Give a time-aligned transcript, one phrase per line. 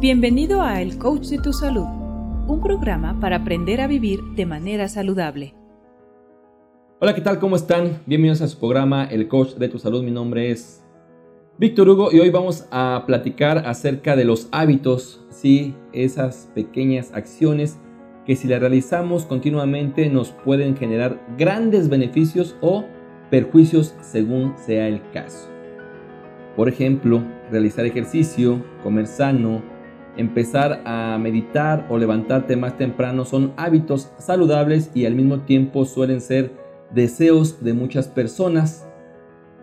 [0.00, 1.86] Bienvenido a El Coach de tu Salud,
[2.46, 5.54] un programa para aprender a vivir de manera saludable.
[7.00, 7.40] Hola, ¿qué tal?
[7.40, 8.00] ¿Cómo están?
[8.06, 10.04] Bienvenidos a su programa El Coach de tu Salud.
[10.04, 10.84] Mi nombre es
[11.58, 17.80] Víctor Hugo y hoy vamos a platicar acerca de los hábitos, sí, esas pequeñas acciones
[18.24, 22.84] que si las realizamos continuamente nos pueden generar grandes beneficios o
[23.32, 25.48] perjuicios según sea el caso.
[26.54, 27.20] Por ejemplo,
[27.50, 29.60] realizar ejercicio, comer sano,
[30.18, 36.20] empezar a meditar o levantarte más temprano son hábitos saludables y al mismo tiempo suelen
[36.20, 36.52] ser
[36.92, 38.86] deseos de muchas personas.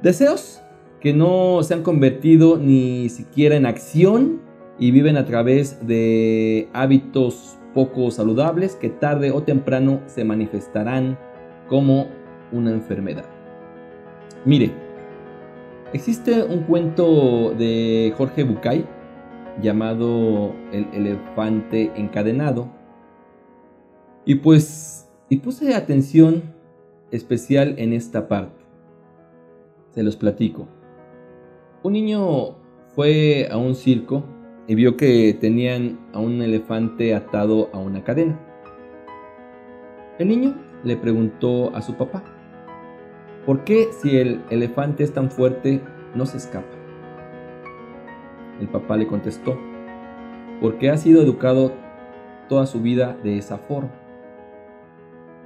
[0.02, 0.62] Deseos
[1.00, 4.42] que no se han convertido ni siquiera en acción
[4.80, 11.18] y viven a través de hábitos poco saludables que tarde o temprano se manifestarán
[11.68, 12.08] como
[12.52, 13.26] una enfermedad.
[14.46, 14.72] Mire,
[15.92, 18.86] existe un cuento de Jorge Bucay
[19.62, 22.70] llamado El elefante encadenado.
[24.26, 26.44] Y pues, y puse atención
[27.12, 28.64] especial en esta parte.
[29.92, 30.68] Se los platico.
[31.84, 32.56] Un niño
[32.96, 34.24] fue a un circo
[34.68, 38.40] y vio que tenían a un elefante atado a una cadena.
[40.18, 42.24] El niño le preguntó a su papá,
[43.46, 45.82] ¿por qué si el elefante es tan fuerte
[46.16, 46.75] no se escapa?
[48.60, 49.58] El papá le contestó,
[50.62, 51.72] porque ha sido educado
[52.48, 53.92] toda su vida de esa forma.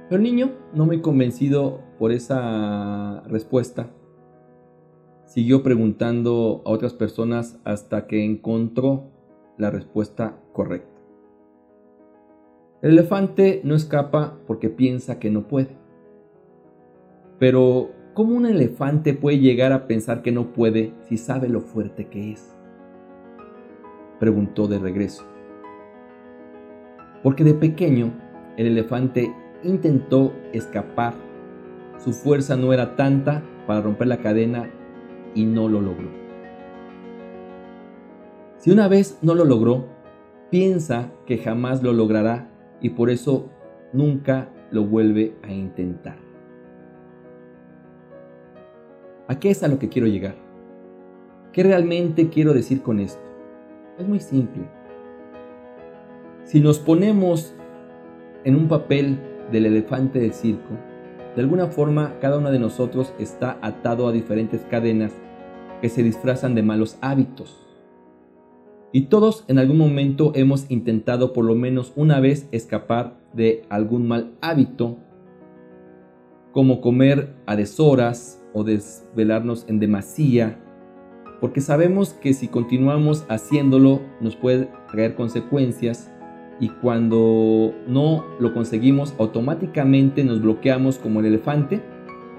[0.08, 3.90] Pero el niño, no muy convencido por esa respuesta,
[5.24, 9.04] siguió preguntando a otras personas hasta que encontró
[9.56, 11.00] la respuesta correcta.
[12.82, 15.76] El elefante no escapa porque piensa que no puede.
[17.38, 22.08] Pero, ¿cómo un elefante puede llegar a pensar que no puede si sabe lo fuerte
[22.08, 22.56] que es?
[24.20, 25.24] Preguntó de regreso.
[27.24, 28.12] Porque de pequeño
[28.56, 31.14] el elefante intentó escapar.
[31.98, 34.70] Su fuerza no era tanta para romper la cadena
[35.34, 36.08] y no lo logró.
[38.58, 39.86] Si una vez no lo logró,
[40.50, 42.50] piensa que jamás lo logrará
[42.80, 43.50] y por eso
[43.92, 46.18] nunca lo vuelve a intentar.
[49.28, 50.34] ¿A qué es a lo que quiero llegar?
[51.52, 53.29] ¿Qué realmente quiero decir con esto?
[54.00, 54.62] Es muy simple.
[56.44, 57.54] Si nos ponemos
[58.44, 59.18] en un papel
[59.52, 60.70] del elefante del circo,
[61.36, 65.12] de alguna forma cada uno de nosotros está atado a diferentes cadenas
[65.82, 67.66] que se disfrazan de malos hábitos.
[68.90, 74.08] Y todos en algún momento hemos intentado por lo menos una vez escapar de algún
[74.08, 74.96] mal hábito,
[76.52, 80.58] como comer a deshoras o desvelarnos en demasía,
[81.40, 86.12] porque sabemos que si continuamos haciéndolo nos puede traer consecuencias
[86.60, 91.80] y cuando no lo conseguimos automáticamente nos bloqueamos como el elefante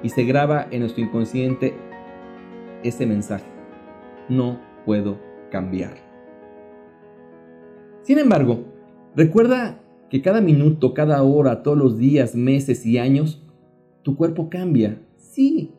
[0.03, 1.73] y se graba en nuestro inconsciente
[2.83, 3.45] ese mensaje.
[4.29, 5.17] No puedo
[5.51, 5.95] cambiar.
[8.03, 8.65] Sin embargo,
[9.15, 9.79] recuerda
[10.09, 13.43] que cada minuto, cada hora, todos los días, meses y años,
[14.03, 14.99] tu cuerpo cambia.
[15.17, 15.71] Sí,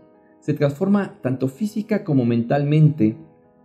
[0.43, 3.17] se transforma tanto física como mentalmente,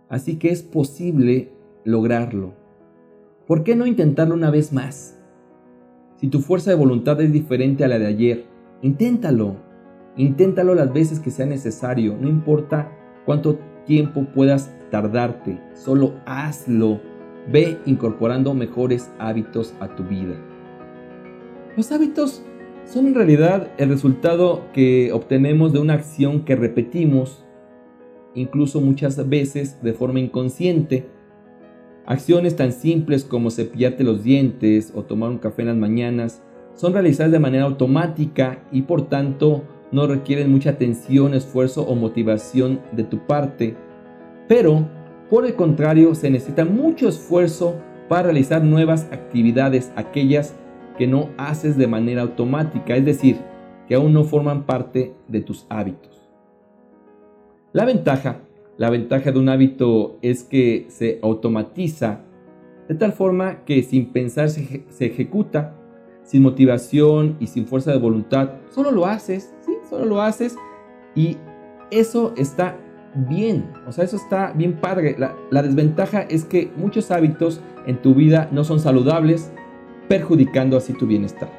[0.08, 1.50] así que es posible
[1.84, 2.54] lograrlo.
[3.48, 5.18] ¿Por qué no intentarlo una vez más?
[6.14, 8.46] Si tu fuerza de voluntad es diferente a la de ayer,
[8.82, 9.56] inténtalo.
[10.16, 12.92] Inténtalo las veces que sea necesario, no importa
[13.26, 17.00] cuánto tiempo puedas tardarte, solo hazlo.
[17.50, 20.34] Ve incorporando mejores hábitos a tu vida.
[21.76, 22.44] Los hábitos
[22.88, 27.44] son en realidad el resultado que obtenemos de una acción que repetimos,
[28.34, 31.06] incluso muchas veces de forma inconsciente.
[32.06, 36.42] Acciones tan simples como cepillarte los dientes o tomar un café en las mañanas
[36.74, 42.80] son realizadas de manera automática y por tanto no requieren mucha atención, esfuerzo o motivación
[42.92, 43.76] de tu parte.
[44.48, 44.88] Pero,
[45.28, 47.76] por el contrario, se necesita mucho esfuerzo
[48.08, 50.67] para realizar nuevas actividades, aquellas que
[51.06, 53.38] no haces de manera automática, es decir,
[53.86, 56.28] que aún no forman parte de tus hábitos.
[57.72, 58.40] La ventaja,
[58.76, 62.20] la ventaja de un hábito es que se automatiza
[62.88, 65.74] de tal forma que sin pensar se, ejecuta,
[66.22, 70.56] sin motivación y sin fuerza de voluntad, solo lo haces, sí, solo lo haces
[71.14, 71.36] y
[71.90, 72.76] eso está
[73.28, 75.16] bien, o sea, eso está bien padre.
[75.18, 79.52] la desventaja es que muchos hábitos en tu vida no son saludables
[80.08, 81.50] perjudicando así tu bienestar.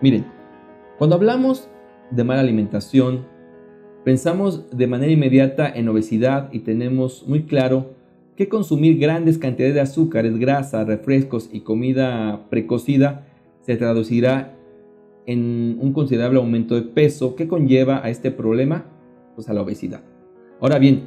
[0.00, 0.26] Miren,
[0.98, 1.68] cuando hablamos
[2.10, 3.26] de mala alimentación,
[4.04, 7.94] pensamos de manera inmediata en obesidad y tenemos muy claro
[8.36, 13.26] que consumir grandes cantidades de azúcares, grasa, refrescos y comida precocida
[13.60, 14.56] se traducirá
[15.26, 18.86] en un considerable aumento de peso que conlleva a este problema,
[19.34, 20.02] pues a la obesidad.
[20.60, 21.04] Ahora bien,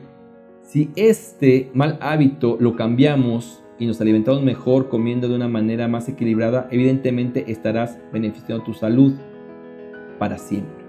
[0.63, 6.09] si este mal hábito lo cambiamos y nos alimentamos mejor comiendo de una manera más
[6.09, 9.13] equilibrada, evidentemente estarás beneficiando tu salud
[10.17, 10.85] para siempre.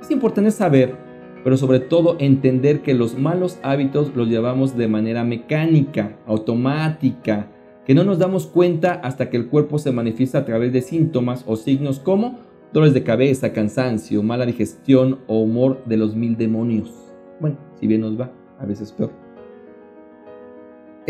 [0.00, 0.96] Es importante saber,
[1.44, 7.48] pero sobre todo entender que los malos hábitos los llevamos de manera mecánica, automática,
[7.84, 11.44] que no nos damos cuenta hasta que el cuerpo se manifiesta a través de síntomas
[11.46, 12.38] o signos como
[12.72, 16.92] dolores de cabeza, cansancio, mala digestión o humor de los mil demonios.
[17.40, 19.29] Bueno, si bien nos va, a veces peor.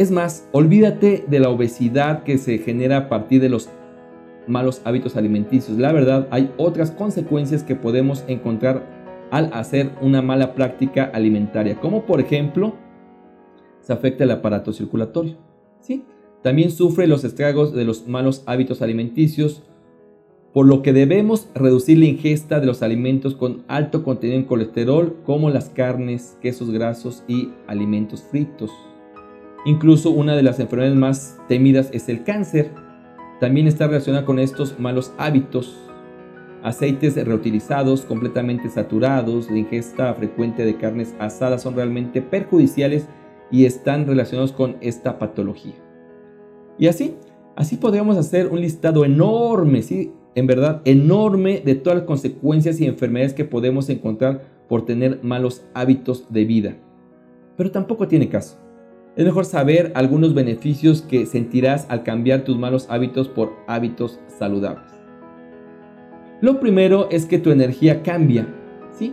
[0.01, 3.69] Es más, olvídate de la obesidad que se genera a partir de los
[4.47, 5.77] malos hábitos alimenticios.
[5.77, 12.07] La verdad, hay otras consecuencias que podemos encontrar al hacer una mala práctica alimentaria, como
[12.07, 12.77] por ejemplo,
[13.83, 15.37] se afecta el aparato circulatorio.
[15.83, 16.07] ¿sí?
[16.43, 19.65] También sufre los estragos de los malos hábitos alimenticios,
[20.55, 25.19] por lo que debemos reducir la ingesta de los alimentos con alto contenido en colesterol,
[25.27, 28.71] como las carnes, quesos grasos y alimentos fritos.
[29.65, 32.71] Incluso una de las enfermedades más temidas es el cáncer,
[33.41, 35.77] también está relacionada con estos malos hábitos.
[36.63, 43.07] Aceites reutilizados, completamente saturados, la ingesta frecuente de carnes asadas son realmente perjudiciales
[43.51, 45.75] y están relacionados con esta patología.
[46.79, 47.17] Y así,
[47.57, 52.87] así podríamos hacer un listado enorme, sí, en verdad, enorme de todas las consecuencias y
[52.87, 56.77] enfermedades que podemos encontrar por tener malos hábitos de vida.
[57.57, 58.59] Pero tampoco tiene caso.
[59.21, 64.91] Es mejor saber algunos beneficios que sentirás al cambiar tus malos hábitos por hábitos saludables.
[66.41, 68.49] Lo primero es que tu energía cambia,
[68.93, 69.13] ¿sí?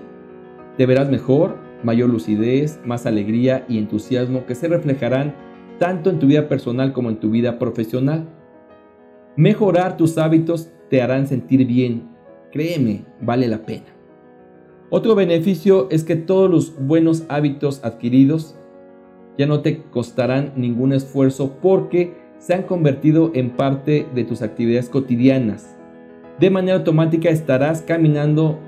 [0.78, 5.36] Te verás mejor, mayor lucidez, más alegría y entusiasmo que se reflejarán
[5.78, 8.30] tanto en tu vida personal como en tu vida profesional.
[9.36, 12.08] Mejorar tus hábitos te harán sentir bien.
[12.54, 13.88] Créeme, vale la pena.
[14.90, 18.56] Otro beneficio es que todos los buenos hábitos adquiridos
[19.38, 24.90] ya no te costarán ningún esfuerzo porque se han convertido en parte de tus actividades
[24.90, 25.78] cotidianas.
[26.40, 28.60] De manera automática estarás caminando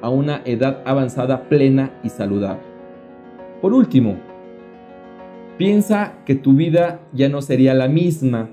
[0.00, 2.64] a una edad avanzada plena y saludable.
[3.60, 4.16] Por último,
[5.56, 8.50] piensa que tu vida ya no sería la misma,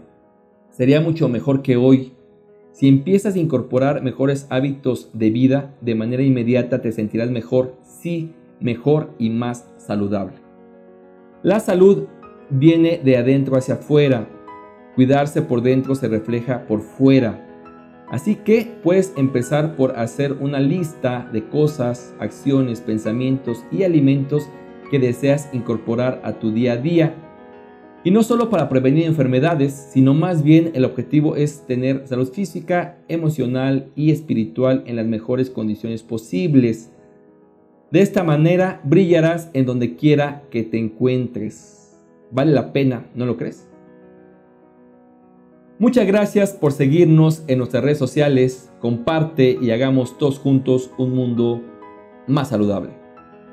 [0.70, 2.14] sería mucho mejor que hoy.
[2.72, 8.34] Si empiezas a incorporar mejores hábitos de vida, de manera inmediata te sentirás mejor, sí,
[8.60, 10.49] mejor y más saludable.
[11.42, 12.04] La salud
[12.50, 14.28] viene de adentro hacia afuera.
[14.96, 17.46] Cuidarse por dentro se refleja por fuera.
[18.10, 24.50] Así que puedes empezar por hacer una lista de cosas, acciones, pensamientos y alimentos
[24.92, 27.16] que deseas incorporar a tu día a día.
[28.04, 32.98] Y no solo para prevenir enfermedades, sino más bien el objetivo es tener salud física,
[33.08, 36.92] emocional y espiritual en las mejores condiciones posibles.
[37.92, 41.98] De esta manera brillarás en donde quiera que te encuentres.
[42.32, 43.68] Vale la pena, ¿no lo crees?
[45.80, 48.72] Muchas gracias por seguirnos en nuestras redes sociales.
[48.80, 51.64] Comparte y hagamos todos juntos un mundo
[52.28, 52.92] más saludable.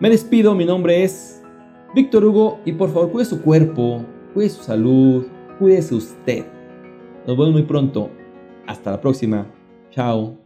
[0.00, 1.42] Me despido, mi nombre es
[1.94, 4.04] Víctor Hugo y por favor cuide su cuerpo,
[4.34, 5.26] cuide su salud,
[5.58, 6.44] cuídese usted.
[7.26, 8.10] Nos vemos muy pronto.
[8.66, 9.46] Hasta la próxima.
[9.90, 10.45] Chao.